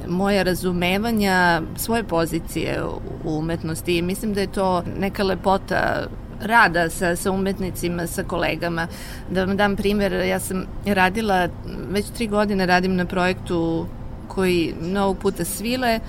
moja 0.08 0.42
razumevanja 0.42 1.62
svoje 1.76 2.04
pozicije 2.04 2.82
u 3.24 3.38
umetnosti 3.38 3.98
i 3.98 4.02
mislim 4.02 4.34
da 4.34 4.40
je 4.40 4.52
to 4.52 4.82
neka 4.98 5.22
lepota 5.22 6.06
rada 6.40 6.90
sa, 6.90 7.16
sa 7.16 7.30
umetnicima, 7.30 8.06
sa 8.06 8.22
kolegama. 8.22 8.86
Da 9.30 9.44
vam 9.44 9.56
dam 9.56 9.76
primer, 9.76 10.12
ja 10.12 10.40
sam 10.40 10.66
radila, 10.86 11.48
već 11.90 12.06
tri 12.06 12.26
godine 12.26 12.66
radim 12.66 12.96
na 12.96 13.04
projektu 13.04 13.86
koji 14.28 14.74
mnogo 14.80 15.20
puta 15.20 15.44
svile 15.44 16.00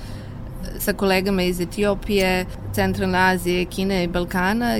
sa 0.79 0.93
kolegama 0.93 1.43
iz 1.43 1.61
Etiopije, 1.61 2.45
Centralne 2.73 3.19
Azije, 3.19 3.65
Kine 3.65 4.03
i 4.03 4.07
Balkana 4.07 4.77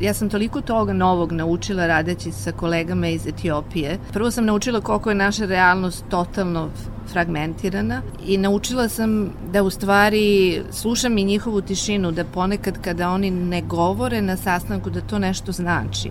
ja 0.00 0.14
sam 0.14 0.28
toliko 0.28 0.60
toga 0.60 0.92
novog 0.92 1.32
naučila 1.32 1.86
radeći 1.86 2.32
sa 2.32 2.52
kolegama 2.52 3.08
iz 3.08 3.26
Etiopije. 3.26 3.98
Prvo 4.12 4.30
sam 4.30 4.44
naučila 4.44 4.80
koliko 4.80 5.10
je 5.10 5.14
naša 5.14 5.44
realnost 5.44 6.04
totalno 6.08 6.68
fragmentirana 7.08 8.02
i 8.26 8.36
naučila 8.38 8.88
sam 8.88 9.32
da 9.52 9.62
u 9.62 9.70
stvari 9.70 10.60
slušam 10.70 11.18
i 11.18 11.24
njihovu 11.24 11.60
tišinu, 11.60 12.12
da 12.12 12.24
ponekad 12.24 12.78
kada 12.82 13.10
oni 13.10 13.30
ne 13.30 13.62
govore 13.62 14.22
na 14.22 14.36
sastanku 14.36 14.90
da 14.90 15.00
to 15.00 15.18
nešto 15.18 15.52
znači. 15.52 16.10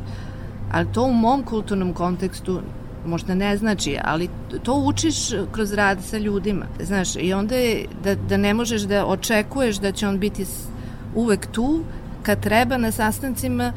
Ali 0.72 0.88
to 0.94 1.04
u 1.04 1.14
mom 1.14 1.44
kulturnom 1.44 1.94
kontekstu 1.94 2.62
možda 3.06 3.36
ne 3.36 3.58
znači, 3.58 3.98
ali 4.04 4.30
to 4.64 4.74
učiš 4.74 5.16
kroz 5.52 5.74
rad 5.74 6.04
sa 6.04 6.18
ljudima. 6.18 6.66
Znaš, 6.80 7.16
i 7.16 7.34
onda 7.34 7.56
je 7.56 7.86
da, 8.04 8.16
da 8.16 8.38
ne 8.38 8.54
možeš 8.54 8.82
da 8.82 9.06
očekuješ 9.06 9.76
da 9.76 9.92
će 9.92 10.08
on 10.08 10.20
biti 10.20 10.46
uvek 11.16 11.48
tu, 11.52 11.84
kad 12.24 12.40
treba 12.40 12.78
na 12.78 12.92
sastancima 12.92 13.74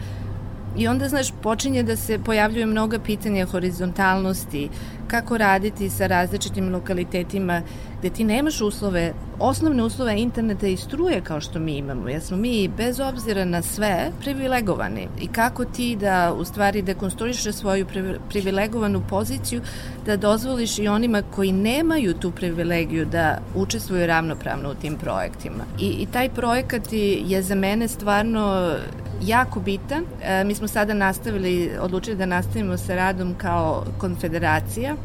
I 0.76 0.88
onda, 0.88 1.08
znaš, 1.08 1.32
počinje 1.42 1.82
da 1.82 1.96
se 1.96 2.18
pojavljuje 2.18 2.66
mnoga 2.66 2.98
pitanja 2.98 3.46
horizontalnosti, 3.46 4.68
kako 5.08 5.38
raditi 5.38 5.90
sa 5.90 6.06
različitim 6.06 6.72
lokalitetima 6.72 7.62
gde 7.98 8.10
ti 8.10 8.24
nemaš 8.24 8.60
uslove, 8.60 9.12
osnovne 9.38 9.82
uslove 9.82 10.20
interneta 10.20 10.66
i 10.66 10.76
struje 10.76 11.20
kao 11.20 11.40
što 11.40 11.58
mi 11.58 11.76
imamo, 11.76 12.08
jer 12.08 12.22
smo 12.22 12.36
mi 12.36 12.68
bez 12.68 13.00
obzira 13.00 13.44
na 13.44 13.62
sve 13.62 14.10
privilegovani 14.20 15.08
i 15.20 15.28
kako 15.28 15.64
ti 15.64 15.96
da 15.96 16.34
u 16.38 16.44
stvari 16.44 16.82
dekonstruiše 16.82 17.52
svoju 17.52 17.86
privilegovanu 18.28 19.02
poziciju 19.08 19.60
da 20.06 20.16
dozvoliš 20.16 20.78
i 20.78 20.88
onima 20.88 21.22
koji 21.22 21.52
nemaju 21.52 22.14
tu 22.14 22.30
privilegiju 22.30 23.06
da 23.06 23.38
učestvuju 23.54 24.06
ravnopravno 24.06 24.70
u 24.70 24.74
tim 24.74 24.96
projektima. 24.96 25.64
I, 25.80 25.86
i 25.86 26.06
taj 26.12 26.28
projekat 26.28 26.92
je 27.26 27.42
za 27.42 27.54
mene 27.54 27.88
stvarno 27.88 28.74
jako 29.22 29.60
bitan. 29.60 30.04
E, 30.22 30.44
mi 30.44 30.54
smo 30.54 30.68
sada 30.68 30.94
nastavili, 30.94 31.70
odlučili 31.80 32.16
da 32.16 32.26
nastavimo 32.26 32.76
sa 32.76 32.94
radom 32.94 33.34
kao 33.38 33.84
konfederacija, 33.98 34.96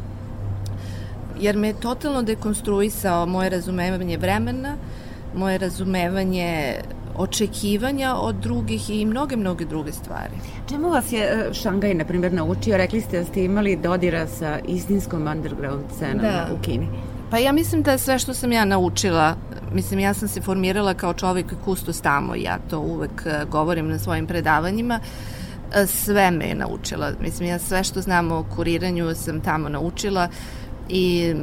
jer 1.40 1.58
me 1.58 1.68
je 1.68 1.80
totalno 1.80 2.22
dekonstruisao 2.22 3.26
moje 3.26 3.50
razumevanje 3.50 4.18
vremena, 4.18 4.76
moje 5.36 5.58
razumevanje 5.58 6.76
očekivanja 7.16 8.16
od 8.16 8.36
drugih 8.36 8.90
i 8.90 9.06
mnoge, 9.06 9.36
mnoge 9.36 9.66
druge 9.66 9.92
stvari. 9.92 10.34
Čemu 10.70 10.90
vas 10.90 11.12
je 11.12 11.24
e, 11.24 11.54
Šangaj, 11.54 11.94
na 11.94 12.06
primjer, 12.06 12.34
naučio? 12.34 12.78
Rekli 12.78 13.02
ste 13.02 13.20
da 13.20 13.26
ste 13.26 13.44
imali 13.44 13.76
dodira 13.76 14.28
sa 14.28 14.60
istinskom 14.68 15.28
underground 15.28 15.84
scenom 15.96 16.22
da. 16.22 16.48
u 16.54 16.62
Kini. 16.62 16.88
Pa 17.30 17.38
ja 17.38 17.52
mislim 17.52 17.84
da 17.84 17.98
sve 17.98 18.20
što 18.20 18.34
sam 18.34 18.52
ja 18.52 18.66
naučila, 18.66 19.36
mislim 19.74 20.00
ja 20.00 20.14
sam 20.14 20.28
se 20.28 20.42
formirala 20.42 20.94
kao 20.94 21.14
čovjek 21.14 21.54
kustos 21.66 22.02
tamo, 22.02 22.36
ja 22.36 22.60
to 22.70 22.80
uvek 22.80 23.26
e, 23.26 23.46
govorim 23.52 23.90
na 23.90 24.00
svojim 24.00 24.28
predavanjima, 24.28 25.00
e, 25.76 25.86
sve 25.88 26.32
me 26.32 26.46
je 26.46 26.56
naučila. 26.56 27.12
Mislim, 27.22 27.50
ja 27.50 27.60
sve 27.60 27.84
što 27.84 28.02
znam 28.02 28.32
o 28.32 28.46
kuriranju 28.56 29.16
sam 29.16 29.42
tamo 29.42 29.70
naučila 29.70 30.30
i 30.90 31.34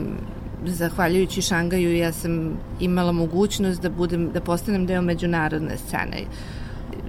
zahvaljujući 0.67 1.43
Šangaju 1.43 1.97
ja 1.97 2.13
sam 2.13 2.59
imala 2.81 3.13
mogućnost 3.13 3.83
da 3.83 3.91
budem 3.91 4.31
da 4.33 4.41
postanem 4.41 4.87
deo 4.87 5.03
međunarodne 5.03 5.77
scene 5.77 6.25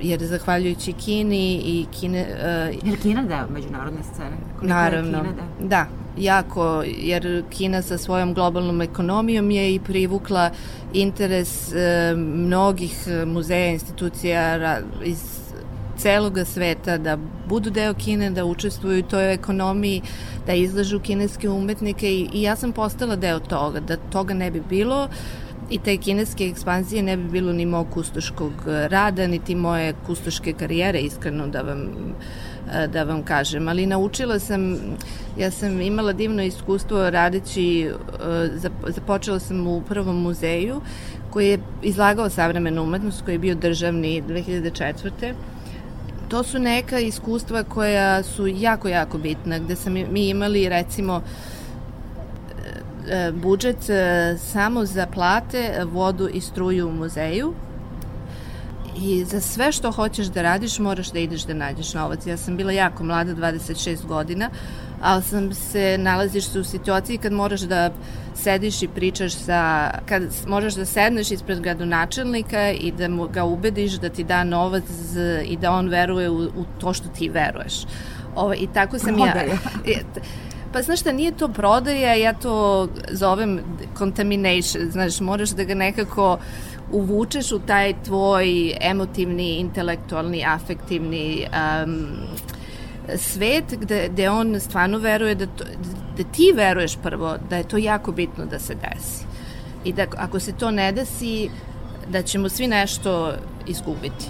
jer 0.01 0.25
zahvaljujući 0.25 0.93
Kini 0.93 1.61
i 1.65 1.85
Kine... 1.99 2.25
Uh, 2.29 2.89
je 2.91 2.97
Kina 2.97 3.23
deo 3.23 3.47
međunarodne 3.49 4.03
scene? 4.03 4.37
Koliko 4.59 4.75
naravno, 4.75 5.21
Kina 5.21 5.33
da? 5.59 5.67
da, 5.67 5.87
jako, 6.17 6.83
jer 6.85 7.43
Kina 7.49 7.81
sa 7.81 7.97
svojom 7.97 8.33
globalnom 8.33 8.81
ekonomijom 8.81 9.51
je 9.51 9.75
i 9.75 9.79
privukla 9.79 10.49
interes 10.93 11.67
uh, 11.67 12.17
mnogih 12.17 13.07
muzeja, 13.25 13.67
institucija 13.67 14.79
iz 15.03 15.37
celoga 15.97 16.45
sveta 16.45 16.97
da 16.97 17.17
budu 17.49 17.69
deo 17.69 17.93
Kine, 17.93 18.29
da 18.31 18.45
učestvuju 18.45 18.99
u 18.99 19.09
toj 19.09 19.33
ekonomiji, 19.33 20.01
da 20.47 20.53
izlažu 20.53 20.99
kineske 20.99 21.49
umetnike 21.49 22.11
i, 22.11 22.29
i 22.33 22.41
ja 22.41 22.55
sam 22.55 22.71
postala 22.71 23.15
deo 23.15 23.39
toga, 23.39 23.79
da 23.79 23.97
toga 23.97 24.33
ne 24.33 24.51
bi 24.51 24.61
bilo 24.69 25.07
i 25.69 25.79
te 25.79 25.97
kineske 25.97 26.45
ekspanzije 26.47 27.03
ne 27.03 27.17
bi 27.17 27.23
bilo 27.29 27.53
ni 27.53 27.65
mog 27.65 27.87
kustoškog 27.93 28.51
rada, 28.65 29.27
niti 29.27 29.55
moje 29.55 29.93
kustoške 30.05 30.53
karijere, 30.53 30.99
iskreno 30.99 31.47
da 31.47 31.61
vam 31.61 31.89
da 32.93 33.03
vam 33.03 33.23
kažem, 33.23 33.67
ali 33.67 33.85
naučila 33.85 34.39
sam, 34.39 34.77
ja 35.37 35.51
sam 35.51 35.81
imala 35.81 36.13
divno 36.13 36.43
iskustvo 36.43 37.09
radeći, 37.09 37.89
započela 38.87 39.39
sam 39.39 39.67
u 39.67 39.81
prvom 39.81 40.21
muzeju 40.21 40.81
koji 41.29 41.49
je 41.49 41.59
izlagao 41.83 42.29
savremenu 42.29 42.83
umetnost, 42.83 43.21
koji 43.25 43.35
je 43.35 43.39
bio 43.39 43.55
državni 43.55 44.23
2004 44.27 45.33
to 46.29 46.43
su 46.43 46.59
neka 46.59 46.99
iskustva 46.99 47.63
koja 47.63 48.23
su 48.23 48.47
jako, 48.47 48.87
jako 48.87 49.17
bitna, 49.17 49.59
gde 49.59 49.75
sam 49.75 49.93
mi 49.93 50.29
imali 50.29 50.69
recimo 50.69 51.21
e, 51.21 51.56
budžet 53.33 53.89
e, 53.89 54.35
samo 54.37 54.85
za 54.85 55.05
plate, 55.05 55.83
vodu 55.85 56.29
i 56.33 56.41
struju 56.41 56.87
u 56.87 56.91
muzeju 56.91 57.53
I 59.01 59.25
za 59.25 59.41
sve 59.41 59.71
što 59.71 59.91
hoćeš 59.91 60.27
da 60.27 60.41
radiš 60.41 60.79
moraš 60.79 61.11
da 61.11 61.19
ideš 61.19 61.43
da 61.43 61.53
nađeš 61.53 61.93
novac. 61.93 62.25
Ja 62.25 62.37
sam 62.37 62.57
bila 62.57 62.71
jako 62.71 63.03
mlada, 63.03 63.35
26 63.35 64.05
godina, 64.05 64.49
ali 65.01 65.23
sam 65.23 65.53
se, 65.53 65.97
nalaziš 65.99 66.45
se 66.45 66.59
u 66.59 66.63
situaciji 66.63 67.17
kad 67.17 67.31
moraš 67.31 67.61
da 67.61 67.91
sediš 68.35 68.81
i 68.83 68.87
pričaš 68.87 69.33
sa, 69.33 69.91
kad 70.05 70.23
možeš 70.47 70.73
da 70.73 70.85
sedneš 70.85 71.31
ispred 71.31 71.61
gradonačelnika 71.61 72.71
i 72.71 72.91
da 72.91 73.07
mu 73.07 73.27
ga 73.27 73.43
ubediš 73.43 73.91
da 73.93 74.09
ti 74.09 74.23
da 74.23 74.43
novac 74.43 74.83
i 75.45 75.57
da 75.57 75.71
on 75.71 75.89
veruje 75.89 76.29
u, 76.29 76.43
u 76.43 76.65
to 76.79 76.93
što 76.93 77.09
ti 77.09 77.29
veruješ. 77.29 77.85
Ovo, 78.35 78.53
I 78.53 78.67
tako 78.73 78.99
sam 78.99 79.17
ja... 79.19 79.33
Pa 80.77 80.81
znaš 80.81 80.99
šta, 80.99 81.11
nije 81.11 81.31
to 81.31 81.47
prodaja, 81.47 82.13
ja 82.13 82.33
to 82.33 82.87
zovem 83.11 83.59
contamination, 83.97 84.91
znaš, 84.91 85.19
moraš 85.19 85.49
da 85.49 85.63
ga 85.63 85.75
nekako 85.75 86.37
uvučeš 86.91 87.51
u 87.51 87.59
taj 87.59 87.93
tvoj 88.03 88.73
emotivni, 88.81 89.55
intelektualni, 89.55 90.43
afektivni 90.45 91.47
um, 91.85 92.07
svet 93.15 93.63
gde, 93.71 94.09
gde 94.11 94.29
on 94.29 94.59
stvarno 94.59 94.97
veruje 94.97 95.35
da, 95.35 95.45
to, 95.45 95.63
da 96.17 96.23
ti 96.23 96.51
veruješ 96.55 96.97
prvo 97.03 97.37
da 97.49 97.57
je 97.57 97.67
to 97.67 97.77
jako 97.77 98.11
bitno 98.11 98.45
da 98.45 98.59
se 98.59 98.75
desi. 98.75 99.25
I 99.83 99.93
da 99.93 100.05
ako 100.17 100.39
se 100.39 100.51
to 100.51 100.71
ne 100.71 100.91
desi, 100.91 101.49
da 102.11 102.21
ćemo 102.21 102.49
svi 102.49 102.67
nešto 102.67 103.33
izgubiti. 103.67 104.25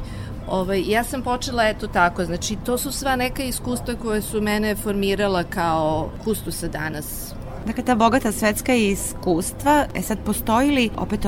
Ovaj, 0.48 0.84
ja 0.88 1.04
sam 1.04 1.22
počela 1.22 1.68
eto 1.68 1.88
tako, 1.88 2.25
znači 2.25 2.56
to 2.66 2.77
su 2.77 2.92
sva 2.92 3.16
neka 3.16 3.44
iskustva 3.44 3.96
koje 3.96 4.22
su 4.22 4.42
mene 4.42 4.75
formirala 4.75 5.44
kao 5.44 6.10
kustusa 6.24 6.68
danas 6.68 7.34
Dakle, 7.68 7.84
ta 7.84 7.96
bogata 7.96 8.32
svetska 8.32 8.74
iskustva, 8.74 9.86
e 9.96 10.01
sad 10.01 10.18
postoji 10.25 10.72
li 10.72 10.89
opet 10.98 11.20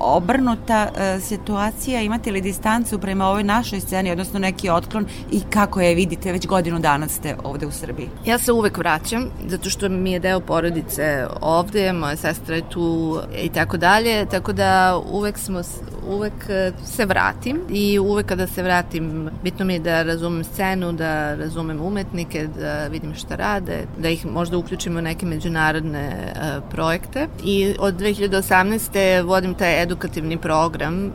obrnuta 0.00 0.88
e, 0.96 1.20
situacija, 1.20 2.02
imate 2.02 2.32
li 2.32 2.40
distancu 2.40 2.98
prema 2.98 3.26
ovoj 3.26 3.44
našoj 3.44 3.80
sceni, 3.80 4.10
odnosno 4.10 4.38
neki 4.38 4.70
otklon 4.70 5.06
i 5.30 5.40
kako 5.50 5.80
je 5.80 5.94
vidite, 5.94 6.32
već 6.32 6.46
godinu 6.46 6.78
dana 6.78 7.08
ste 7.08 7.36
ovde 7.44 7.66
u 7.66 7.70
Srbiji? 7.70 8.08
Ja 8.24 8.38
se 8.38 8.52
uvek 8.52 8.78
vraćam, 8.78 9.30
zato 9.46 9.70
što 9.70 9.88
mi 9.88 10.12
je 10.12 10.20
deo 10.20 10.40
porodice 10.40 11.26
ovde, 11.40 11.92
moja 11.92 12.16
sestra 12.16 12.56
je 12.56 12.70
tu 12.70 13.18
i 13.42 13.48
tako 13.48 13.76
dalje, 13.76 14.26
tako 14.26 14.52
da 14.52 15.00
uvek 15.10 15.38
smo 15.38 15.62
uvek 16.06 16.32
e, 16.48 16.72
se 16.84 17.04
vratim 17.04 17.60
i 17.70 17.98
uvek 17.98 18.26
kada 18.26 18.46
se 18.46 18.62
vratim 18.62 19.30
bitno 19.42 19.64
mi 19.64 19.72
je 19.72 19.78
da 19.78 20.02
razumem 20.02 20.44
scenu, 20.44 20.92
da 20.92 21.34
razumem 21.34 21.80
umetnike, 21.80 22.48
da 22.60 22.86
vidim 22.86 23.14
šta 23.14 23.36
rade, 23.36 23.86
da 23.98 24.08
ih 24.08 24.26
možda 24.26 24.58
uključimo 24.58 24.98
u 24.98 25.02
neke 25.02 25.26
međunarodne 25.26 26.32
uh, 26.34 26.70
projekte 26.70 27.28
i 27.44 27.74
od 27.78 27.94
2018. 27.94 29.22
vodim 29.22 29.54
taj 29.54 29.82
edukativni 29.82 30.38
program 30.38 31.12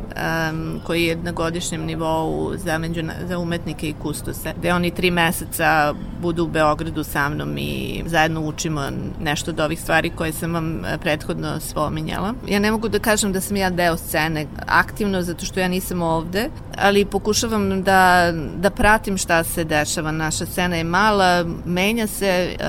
koji 0.84 1.04
je 1.04 1.16
na 1.16 1.32
godišnjem 1.32 1.86
nivou 1.86 2.54
za, 2.58 2.78
međuna, 2.78 3.14
za 3.28 3.38
umetnike 3.38 3.90
i 3.90 3.94
kustose, 4.02 4.54
gde 4.58 4.74
oni 4.74 4.92
tri 4.92 5.12
meseca 5.12 5.94
budu 6.22 6.44
u 6.44 6.48
Beogradu 6.48 7.04
sa 7.04 7.30
mnom 7.30 7.58
i 7.58 8.04
zajedno 8.06 8.42
učimo 8.42 8.82
nešto 9.22 9.52
od 9.52 9.60
ovih 9.60 9.82
stvari 9.82 10.10
koje 10.10 10.32
sam 10.32 10.54
vam 10.54 10.84
prethodno 11.02 11.60
spominjala. 11.60 12.34
Ja 12.48 12.60
ne 12.60 12.72
mogu 12.72 12.90
da 12.90 13.00
kažem 13.00 13.34
da 13.34 13.42
sam 13.42 13.58
ja 13.58 13.70
deo 13.70 13.98
scene, 13.98 14.46
aktivno 14.82 15.22
zato 15.22 15.46
što 15.46 15.60
ja 15.60 15.68
nisam 15.68 16.02
ovde, 16.02 16.50
ali 16.78 17.06
pokušavam 17.06 17.84
da, 17.84 18.34
da 18.58 18.70
pratim 18.70 19.18
šta 19.18 19.44
se 19.44 19.64
dešava. 19.64 20.12
Naša 20.12 20.46
scena 20.46 20.76
je 20.76 20.84
mala, 20.84 21.46
menja 21.66 22.08
se, 22.08 22.56
uh, 22.60 22.66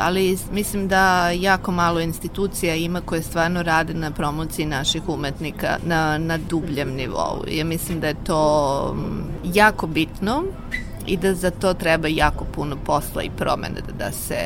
ali 0.00 0.38
mislim 0.52 0.88
da 0.88 1.30
jako 1.30 1.72
malo 1.72 2.00
institucija 2.00 2.74
ima 2.74 3.00
koje 3.00 3.22
stvarno 3.22 3.62
rade 3.62 3.94
na 3.94 4.10
promociji 4.10 4.66
naših 4.66 5.08
umetnika 5.08 5.76
na, 5.86 6.18
na 6.18 6.38
dubljem 6.38 6.94
nivou. 6.94 7.44
Ja 7.48 7.64
mislim 7.64 8.00
da 8.00 8.06
je 8.06 8.24
to 8.24 8.96
jako 9.44 9.86
bitno 9.86 10.44
i 11.10 11.16
da 11.16 11.34
za 11.34 11.50
to 11.50 11.74
treba 11.74 12.08
jako 12.08 12.44
puno 12.44 12.76
posla 12.86 13.22
i 13.22 13.30
promene 13.36 13.80
da, 13.86 14.04
da 14.04 14.12
se, 14.12 14.36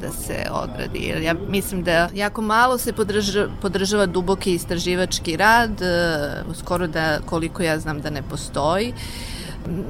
da 0.00 0.10
se 0.10 0.46
odradi. 0.50 0.98
Jer 0.98 1.22
ja 1.22 1.34
mislim 1.48 1.82
da 1.82 2.08
jako 2.14 2.42
malo 2.42 2.78
se 2.78 2.92
podržava, 2.92 3.48
podržava 3.62 4.06
duboki 4.06 4.54
istraživački 4.54 5.36
rad, 5.36 5.82
e, 5.82 6.54
skoro 6.54 6.86
da 6.86 7.18
koliko 7.26 7.62
ja 7.62 7.78
znam 7.78 8.00
da 8.00 8.10
ne 8.10 8.22
postoji. 8.22 8.94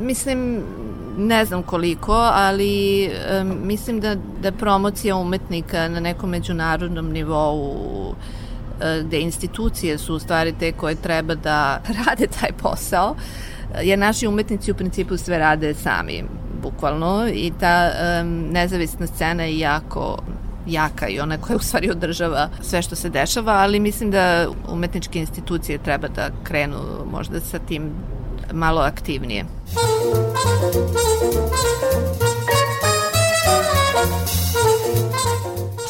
Mislim, 0.00 0.62
ne 1.19 1.45
znam 1.45 1.62
koliko, 1.62 2.12
ali 2.33 3.09
um, 3.41 3.59
mislim 3.67 4.00
da, 4.00 4.14
da 4.43 4.52
promocija 4.52 5.17
umetnika 5.17 5.88
na 5.88 6.00
nekom 6.00 6.31
međunarodnom 6.31 7.11
nivou 7.11 8.14
e, 8.80 9.02
gde 9.02 9.21
institucije 9.21 9.99
su 9.99 10.15
u 10.15 10.19
stvari 10.19 10.54
te 10.61 10.73
koje 10.73 10.95
treba 10.95 11.35
da 11.35 11.82
rade 12.06 12.26
taj 12.41 12.52
posao, 12.52 13.17
jer 13.82 13.99
naši 13.99 14.26
umetnici 14.26 14.71
u 14.71 14.75
principu 14.75 15.17
sve 15.17 15.39
rade 15.39 15.75
sami, 15.75 16.25
bukvalno, 16.63 17.28
i 17.35 17.52
ta 17.61 17.91
um, 17.91 18.49
nezavisna 18.50 19.06
scena 19.06 19.43
je 19.43 19.58
jako 19.58 20.19
jaka 20.67 21.08
i 21.08 21.21
ona 21.21 21.39
koja 21.39 21.56
u 21.56 21.61
stvari 21.61 21.91
održava 21.91 22.49
sve 22.61 22.82
što 22.82 22.97
se 22.97 23.08
dešava, 23.08 23.52
ali 23.52 23.80
mislim 23.80 24.11
da 24.11 24.49
umetničke 24.69 25.19
institucije 25.19 25.78
treba 25.78 26.08
da 26.08 26.30
krenu 26.45 26.78
možda 27.11 27.41
sa 27.41 27.58
tim 27.58 27.91
malo 28.52 28.80
aktivnije. 28.80 29.45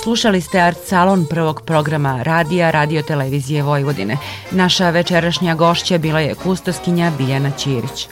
Slušali 0.02 0.40
ste 0.40 0.60
Art 0.60 0.78
Salon 0.86 1.26
prvog 1.30 1.62
programa 1.66 2.22
radija 2.22 2.70
Radio 2.70 3.02
Televizije 3.02 3.62
Vojvodine. 3.62 4.16
Naša 4.50 4.90
večerašnja 4.90 5.54
gošća 5.54 5.98
bila 5.98 6.20
je 6.20 6.34
kustoskinja 6.34 7.12
Biljana 7.18 7.50
Ćirić. 7.50 8.08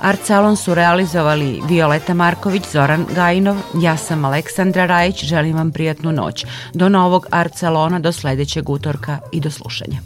Art 0.00 0.20
Salon 0.24 0.56
su 0.56 0.74
realizovali 0.74 1.62
Violeta 1.68 2.14
Marković, 2.14 2.62
Zoran 2.72 3.06
Gajinov, 3.14 3.56
ja 3.82 3.96
sam 3.96 4.24
Aleksandra 4.24 4.86
Rajić, 4.86 5.24
želim 5.24 5.56
vam 5.56 5.72
prijatnu 5.72 6.12
noć. 6.12 6.44
Do 6.74 6.88
novog 6.88 7.26
Art 7.30 7.56
Salona, 7.56 7.98
do 7.98 8.12
sledećeg 8.12 8.70
utorka 8.70 9.18
i 9.32 9.40
do 9.40 9.50
slušanja. 9.50 9.98